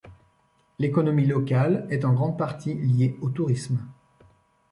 [0.79, 3.77] L'économie locale est en grande partie liée au tourisme.